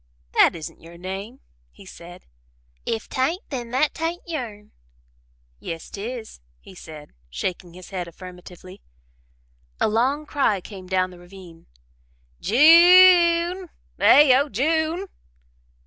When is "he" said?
1.69-1.85, 6.59-6.73